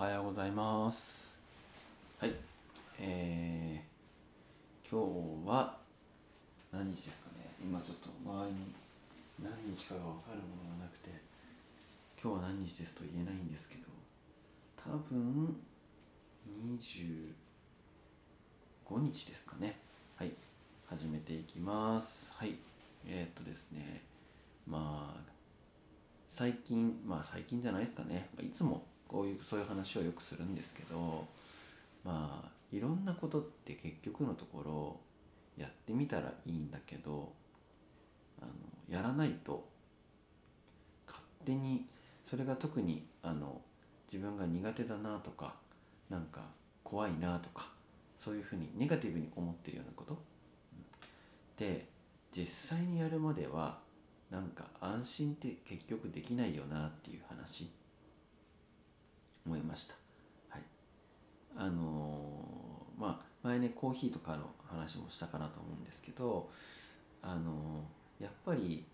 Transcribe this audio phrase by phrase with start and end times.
[0.00, 1.36] はようございます。
[2.18, 2.32] はい。
[2.98, 4.98] えー、今
[5.44, 5.76] 日は
[6.72, 7.44] 何日ですかね。
[7.62, 8.72] 今ちょっと周りに
[9.44, 11.10] 何日かが分かるものがなくて
[12.18, 13.82] 今日は何日ですと言えないんですけど
[14.82, 15.54] 多分
[16.78, 17.34] 25
[19.00, 19.76] 日ですかね。
[20.16, 20.32] はい。
[20.88, 22.32] 始めていきます。
[22.34, 22.54] はい。
[23.06, 24.00] えー、っとですね。
[24.66, 25.20] まあ
[26.30, 28.30] 最近まあ最近じゃないですかね。
[28.42, 31.26] いつもこういうそういう話をよくするんですけど
[32.04, 35.00] まあいろんなことって結局のところ
[35.60, 37.32] やってみたらいいんだけど
[38.40, 38.52] あの
[38.88, 39.66] やらないと
[41.08, 41.86] 勝手に
[42.24, 43.60] それが特にあの
[44.06, 45.54] 自分が苦手だなとか
[46.08, 46.42] なんか
[46.84, 47.66] 怖いなとか
[48.20, 50.16] そういうふうにネガティブに思ってるようなこと？
[51.56, 51.86] で
[52.30, 53.78] 実際にやるまでは
[54.30, 57.68] なんか安心って結局できないよなっていう話。
[59.46, 59.94] 思いました。
[60.48, 60.62] はい。
[61.56, 66.50] あのー、まあ前ねコーヒーとかの話もしたかなと思うんですけど
[67.22, 68.84] あのー、やっぱり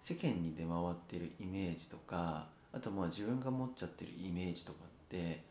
[0.00, 5.42] 世間に出回ってるイメージとかあとまあ自分が持っちゃってるイメージとかって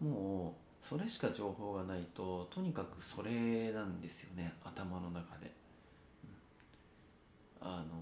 [0.00, 5.50] もうそれしか情報がないととにかくそれなんですよね頭の中で、
[7.60, 7.94] あの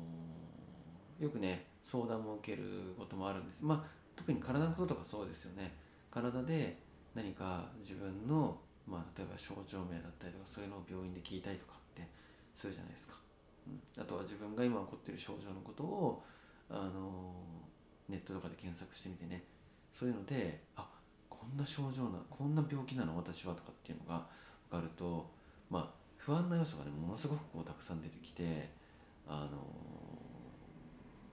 [1.20, 2.64] ー、よくね相談も受ける
[2.98, 3.56] こともあるんです。
[3.60, 5.72] まあ特に体のこととかそうですよね。
[6.12, 6.76] 体で
[7.14, 12.06] 何か自分の、まあ、例えば症状名だったりとかそういうのを病院で聞いたりとかって
[12.54, 13.14] するじゃないですか、
[13.66, 16.22] うん、あとは自分が今起こっている症状のことを、
[16.70, 17.34] あの
[18.08, 19.42] ネットとかで検索してみてね。
[19.92, 20.86] そういうのであ
[21.28, 23.16] こんな症状なこんな病気なの？
[23.16, 24.26] 私はとかっていうのが
[24.70, 25.30] 分かると
[25.68, 28.70] まあ不安な要素がねものすごくこうたくさん出てきて
[29.28, 29.58] あの、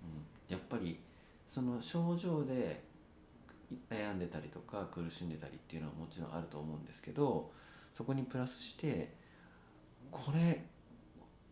[0.03, 0.99] うん、やっぱり
[1.47, 2.83] その症状で
[3.89, 7.51] 悩んでたりとか苦しんでたりっていうのはもちろんあると思うんですけど
[7.93, 9.13] そこにプラスして
[10.11, 10.63] これ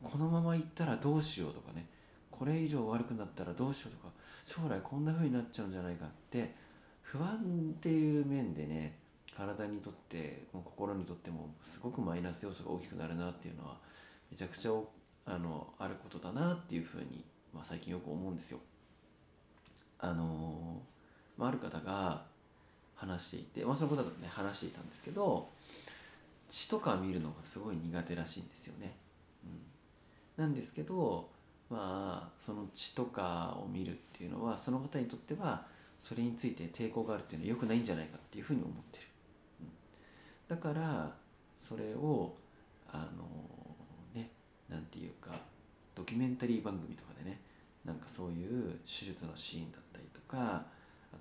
[0.04, 1.86] このままいったらどうしようとかね
[2.32, 4.14] これ以上悪くなったらどうしようとか
[4.46, 6.54] 将来こんな風になっちゃうんじゃないかって
[7.02, 8.98] 不安っていう面でね
[9.36, 13.78] 体にとっても心にとってもすごくマイナス要素が大きくなるなっていうのは
[14.32, 14.72] めちゃくちゃ
[15.26, 17.24] あのあることだなっていうふうに、
[17.54, 18.60] まあ、最近よく思うんですよ。
[20.00, 20.97] あのー
[21.38, 22.22] まあ、ある方が
[22.96, 25.48] 話していて、まあ、そのことだとね話していたんですけど
[26.50, 28.96] 血とか見るのがすごい苦手らしいんですよね。
[30.38, 31.30] うん、なんですけど
[31.70, 35.66] まあその血とかを見るっていうのはその方にとっては
[36.00, 39.06] それについて抵抗があるっていうのは良くないんじゃないかっていうふうに思ってる。
[39.62, 41.12] うん、だから
[41.58, 42.34] それを
[42.92, 44.30] あのね
[44.70, 45.32] なんていうか
[45.96, 47.40] ドキュメンタリー番組とかでね
[47.84, 50.66] なんかそういう手術のシーンだったりとか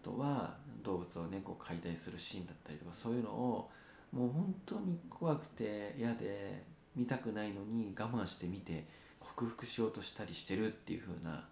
[0.07, 3.71] とは動物をねこう解体するシーンだったりとかそういうのを
[4.13, 6.63] もう本当に怖くて嫌で
[6.95, 8.87] 見たくないのに我慢して見て
[9.19, 11.45] 克服しようとしたりしてるっていう風な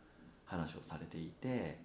[0.44, 1.78] 話をされていて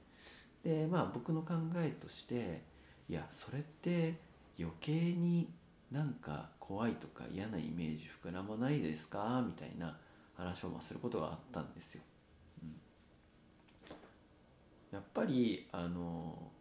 [0.64, 2.62] でまあ僕の考えとして
[3.10, 4.16] いやそれって
[4.60, 5.50] 余計に
[5.92, 9.44] なんか怖いとか嫌なイメージ膨らまないですか？
[9.44, 9.98] みたいな
[10.38, 12.04] 話をますることがあったんですよ。
[14.92, 16.52] やっぱりあの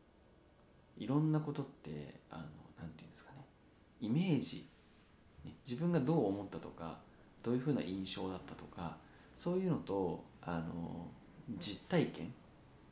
[0.98, 2.42] いろんなことってあの
[2.78, 3.44] なんていうんですかね
[4.00, 4.66] イメージ、
[5.44, 6.98] ね、自分がどう思ったとか
[7.42, 8.97] どういうふうな印象だったとか
[9.34, 11.06] そういうのとあの
[11.56, 12.32] 実体験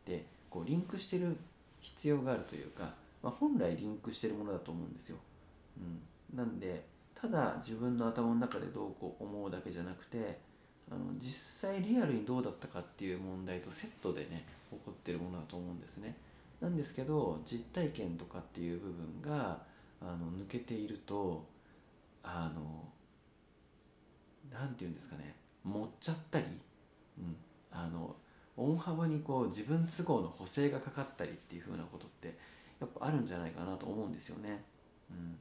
[0.06, 1.37] でこうリンクしてる
[1.81, 5.16] 必要があるというか、まあ、本来リンクしてるものだと思うんですよ。
[5.78, 6.84] うん、なんで
[7.15, 10.39] ただ自分の頭の中でどうこう思うだけじゃなくて
[10.91, 16.15] あの実際リアルにどうだったかっていう問題とセットでね起こってるものだと思うんですね。
[16.66, 19.62] なんですけど実体験とかっていう部分が
[20.03, 21.47] あの抜けていると
[22.25, 22.88] あの
[24.53, 26.47] なんて言うんですかね持っちゃったり、
[27.19, 27.37] うん、
[27.71, 28.16] あの
[28.56, 32.36] 大幅にこう自分都合の補正がかかったりっていうふうなことって
[32.80, 34.65] やっぱあるんじゃないかなと思うんですよね。
[35.10, 35.39] うん、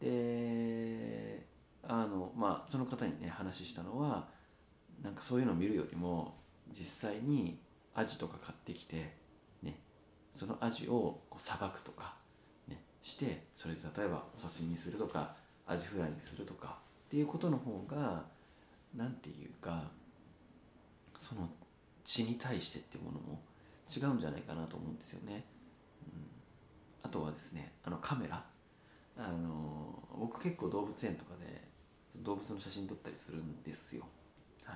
[0.00, 1.44] で
[1.82, 4.28] あのまあその方にね話したのは
[5.02, 6.36] なんかそういうのを見るよりも
[6.70, 7.58] 実際に
[7.94, 9.25] アジとか買ってきて、
[10.36, 12.14] そのアジをこうさばくとか、
[12.68, 15.34] ね、してそれで例えばお刺身にするとか
[15.66, 18.22] アジフライにするとかっていうことの方が
[18.94, 19.84] 何て言うか
[21.18, 21.48] その
[22.04, 23.40] 血に対してっていうものも
[23.88, 25.44] 違うんじゃないかなと思うんですよね。
[26.04, 26.26] うん、
[27.02, 28.44] あとはですねあのカメラ
[29.16, 31.62] あの僕結構動物園とかで
[32.22, 34.04] 動物の写真撮ったりするんですよ。
[34.64, 34.74] は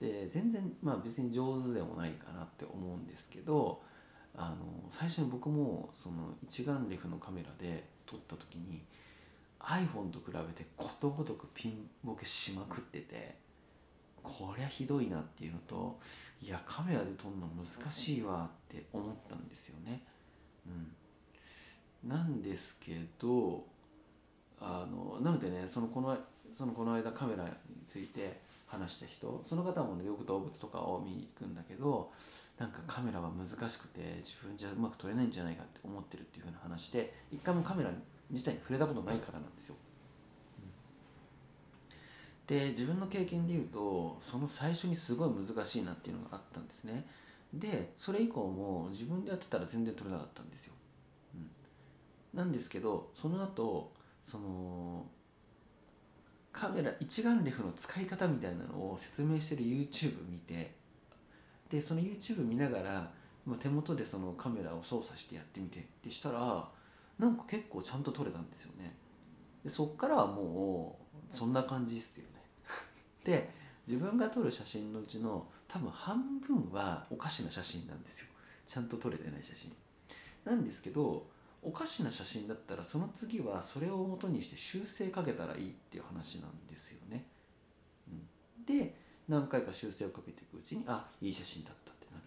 [0.00, 3.80] い、で全然まあ別に上手でもないかなって思うんですけど
[4.36, 4.56] あの
[4.90, 8.82] 最初に僕もその一眼レフのカメラで撮った時に
[9.60, 13.36] iPhone と比べてことごとくピンボケしまくってて
[14.22, 15.98] こりゃひどいなっていうのと
[16.42, 20.02] いやカメラで撮るの難しいわって思ったんですよね。
[20.66, 23.64] うん、なんですけど
[24.60, 26.16] あのなのでねそのこの
[26.56, 27.50] そのこの間カメラに
[27.86, 32.12] ついて話した人その方もねよく動物とかを見に行くんだけど
[32.58, 37.90] なんかカメラは難しくて自分じゃうまく撮れないんじゃないかって思ってるっていうふうな話で一回もカメラ
[38.30, 39.76] 自体に触れたことない方なんですよ。
[42.46, 47.06] で自分の経験で言うとその最初にすごい難しいなっていうのがあったんですね。
[47.52, 50.74] でそれ以降も自分でやってたら全然撮れなかったんですよ、
[51.34, 53.92] うん、なんですけどその後
[54.22, 55.06] その
[56.58, 60.72] カメラ一眼レフの使い方みたいなのを説明してる YouTube 見て
[61.70, 63.10] でその YouTube 見ながら、
[63.46, 66.68] ま、手元でそのカメラを操作してやってみてでしたら
[67.16, 68.94] なんか結構ちゃんと撮れたんですよね。
[69.64, 72.42] でそっからはもうそんな感じですよね。
[73.24, 73.50] で
[73.86, 78.28] 自分が撮る写真のうちの多分半分はおかしな写真なんですよ。
[78.66, 79.72] ちゃんと撮れてない写真。
[80.44, 81.26] なんですけど
[81.62, 87.26] おかしな写真だったらその次はそれを元にして修正かけたらいいっていう話なんですよね、
[88.08, 88.94] うん、で
[89.28, 92.22] 何回か修正をかけていくうちにあいい写真だったってなる、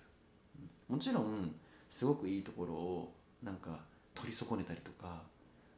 [0.90, 1.56] うん、もちろん
[1.90, 3.80] すごくいいところをなんか
[4.14, 5.22] 取り損ねたりとか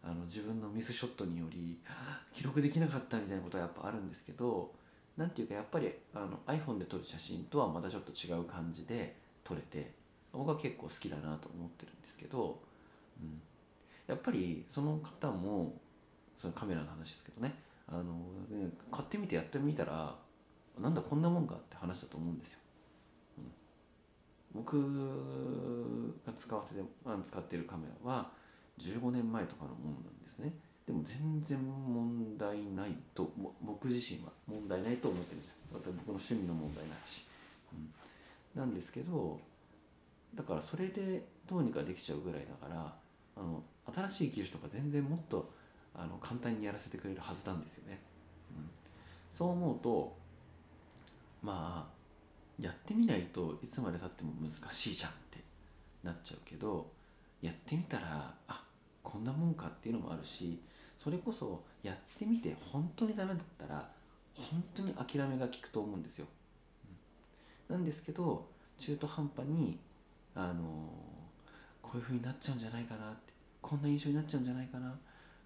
[0.03, 1.79] あの自分のミスショットにより
[2.33, 4.73] 記録できなかったみたいなことはやっぱあるんですけど
[5.15, 9.93] なんていうかやっぱりあの iPhone で撮る写真とはまたちょっと違う感じで撮れて
[10.31, 12.59] 僕は結構好きだなと思ってるんですけど、
[13.21, 13.41] うん、
[14.07, 15.79] やっぱりその方も
[16.35, 17.55] そのカメラの話ですけどね。
[17.87, 18.15] あの
[18.91, 20.15] 買ってみてやってみたら
[20.79, 22.59] なんだこんなもんかって話だと思うんですよ。
[24.53, 24.79] 僕
[26.25, 26.81] が使わせて
[27.25, 28.29] 使ってるカメラは
[28.79, 30.53] 15年前とかのものなんですね。
[30.85, 33.31] でも全然問題ないと
[33.61, 35.55] 僕自身は問題ないと思ってるんですよ。
[35.71, 37.23] 僕の趣味の問題ないし、
[37.73, 39.39] うん、なんですけど
[40.35, 42.93] だからそれでどうにかできちゃうぐらいだから
[43.35, 43.63] あの
[43.93, 45.51] 新しい技術とか全然もっと
[45.95, 47.99] あの簡単にやらせてくれるはずなんですよね、
[48.55, 48.69] うん、
[49.29, 50.15] そう思うと
[51.41, 51.93] まあ
[52.61, 55.39] やってみないといつまでたっても難しいじゃんって
[56.03, 56.87] なっちゃうけど
[57.41, 58.63] やってみたらあ
[59.01, 60.59] こんなもんかっていうのもあるし
[60.97, 63.89] それこそやってみて本当にダメだったら
[64.35, 66.27] 本当に諦めが効くと思うんですよ、
[67.69, 68.47] うん、なんですけど
[68.77, 69.77] 中途半端に
[70.35, 70.89] あの
[71.93, 73.33] こういう風になっちゃうんじゃないかなって。
[73.61, 74.91] こんな印象になっちゃうんじゃないかな。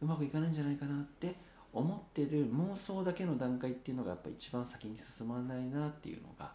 [0.01, 1.35] うまくいかないんじゃないかなって
[1.73, 6.53] 思ってる妄想だけの段階っていうのがやっぱ一番先に進まないなっていうのが、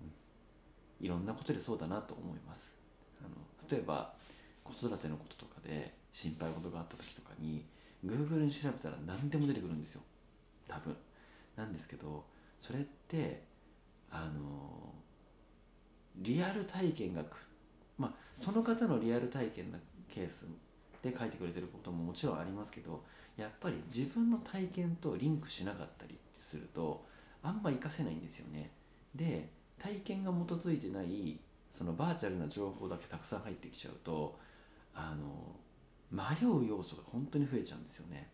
[0.00, 2.76] うん、いろんなことでそうだなと思います。
[3.20, 3.30] あの
[3.68, 4.14] 例えば
[4.62, 7.64] 子育てのこととかで心配事があった時とかに
[8.06, 10.02] Google に調べたら何でも出てくるんですよ。
[10.68, 10.96] 多分。
[11.56, 12.24] なんですけど
[12.60, 13.42] それって
[14.10, 14.94] あの
[16.16, 17.51] リアル体験がく
[18.02, 19.78] まあその方のリアル体験の
[20.08, 20.46] ケース
[21.02, 23.02] で書いてくれてることももちろんありますけど
[23.36, 27.04] やっぱり自分の体験とリンクしなかったりすると
[27.42, 28.70] あんま活かせないんですよね。
[29.14, 31.38] で体験が基づいてない
[31.70, 34.38] そのバーチャルな情報だけたくさん入ってきちゃうと
[34.94, 35.56] あの
[36.10, 38.28] 迷う要素が本当に増えちゃうんですよね、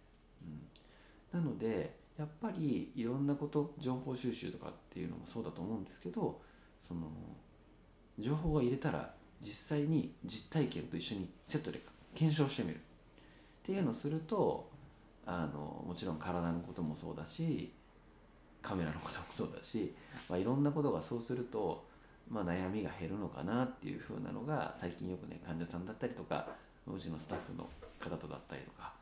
[1.33, 6.41] うん、なのでやっぱりいろんなこと情報収集とかっていうのもそうだと思うんですけど
[6.81, 7.09] その
[8.19, 11.81] 情報を入れたら実際に実体験と一緒にセットで
[12.15, 12.77] 検証してみる。
[12.77, 12.81] っ
[13.63, 14.71] ていうのをすると
[15.27, 17.71] あのもちろん体のこともそうだし
[18.63, 19.95] カメラのこともそうだし、
[20.29, 21.87] まあ、いろんなことがそうすると、
[22.31, 26.49] まあ、悩みが減るのかなっていうふうなのが最近よくね患者さんだったりとか
[26.87, 27.69] うちのスタッフの
[28.01, 28.95] 方とだったりとか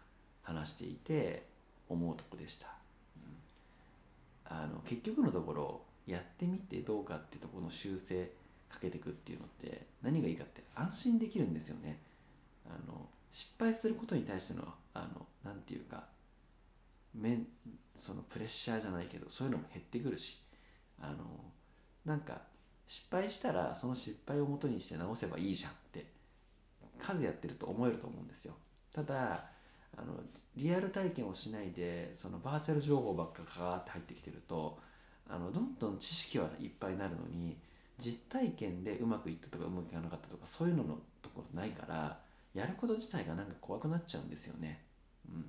[0.43, 1.45] 話していて
[1.89, 2.67] 思うとこでした、
[4.51, 8.31] うん、あの結局のところやってみてどうかってとこの修正
[8.69, 11.99] かけていくっていうのって何がいいかって安心できるんですよね。
[12.67, 16.05] あの失敗することに対してのあのなんていうか
[17.15, 17.39] め
[17.95, 20.41] そのプレッシャーじゃないけどそういうのも減ってくるし
[21.01, 21.17] あの
[22.05, 22.43] なんか
[22.87, 26.07] 失敗したらその失敗をもとにして直せばいいじゃんって
[26.99, 28.55] 数やってると思えると思うんですよ。
[28.93, 29.51] ただ
[29.99, 30.15] あの
[30.57, 34.79] リアル体験をしないでそのバーチャル情報ばっかかーって入ってきてると
[35.29, 37.57] あのどんどん知識はいっぱいになるのに
[37.99, 42.21] 実体験でうまくいったとかうまくいかなかったとかそういうののところないから
[42.55, 44.83] やること自体がなんか怖くなっちゃうんですよね。
[45.29, 45.45] うん、っ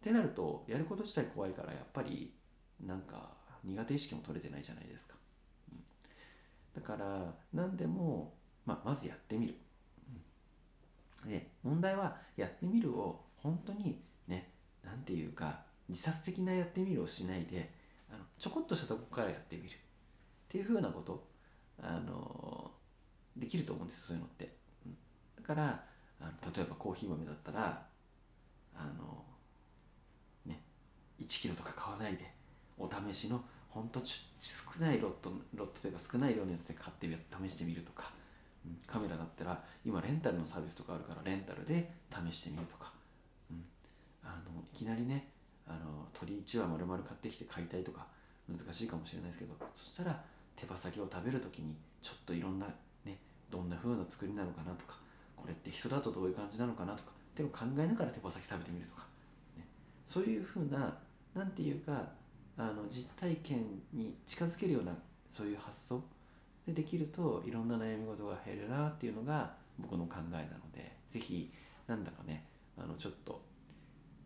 [0.00, 2.32] てなるとやること自体怖いからやっぱり
[2.84, 3.30] なんか
[3.64, 5.14] 苦手意識も取れてないじゃないですか。
[5.72, 8.34] うん、だから何でも、
[8.66, 9.54] まあ、まずやってみる。
[11.26, 14.50] で問題はやってみるを本当にね
[14.84, 17.72] なんていうか自殺的なやってみるをしないで
[18.10, 19.70] あのちょこっとしたとこからやってみるっ
[20.48, 21.26] ていうふうなこと
[21.84, 22.70] あの
[23.36, 24.48] できると思うんですよそういうのって、
[24.86, 24.96] うん、
[25.36, 25.84] だから
[26.20, 27.82] あの例えばコーヒー豆だったら
[28.74, 29.22] あの
[30.46, 30.62] ね
[31.20, 32.32] 1キロとか買わないで
[32.78, 37.06] お試しの本当少ないロットロットというか少ない量のやつで買って
[37.48, 38.12] 試してみるとか、
[38.86, 42.92] カメラだったら今レンタルのサービスとかあるからレンタルで試してみるとか、
[43.50, 43.64] うん、
[44.22, 45.28] あのいきなりね
[45.66, 48.06] あの鳥1羽丸々買ってきて買いたいとか
[48.48, 50.22] 難しいかもしれないですけどそしたら
[50.56, 52.66] 手羽先を食べる時にちょっといろんな
[53.04, 53.18] ね
[53.50, 54.94] どんな風な作りなのかなとか
[55.36, 59.06] これって人だとどういう感じなのかなとかっていうのを考えながら手羽先食べてみるとか、
[59.56, 59.66] ね、
[60.06, 60.96] そういう風な
[61.34, 62.08] 何て言うか
[62.56, 64.92] あの実体験に近づけるような
[65.28, 66.02] そういう発想
[66.66, 71.50] でできるといろんな悩み事が減るなっていうのが僕の考えなので是非
[71.86, 72.44] なんだかね
[72.78, 73.42] あのちょっと、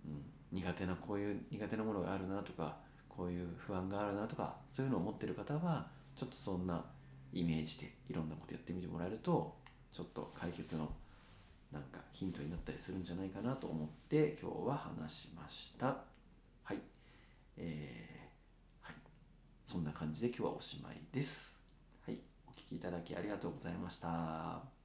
[0.06, 2.76] うん、苦手なこういう苦手なものがあるなとか
[3.08, 5.87] こういう不安があるなとかそういうのを持ってる方は
[6.19, 6.85] ちょっとそんな
[7.33, 9.55] イメージでいろんなことやってみてもらえると
[9.93, 10.91] ちょっと解決の
[11.71, 15.99] なんかヒントになったりするんじゃないかなと思って今日は話しました。
[16.65, 16.79] はい。
[17.57, 18.97] えー、はい。
[19.65, 21.63] そんな感じで今日はおしまいです。
[22.05, 22.19] はい。
[22.49, 24.77] お聴きいただきありがとうございました。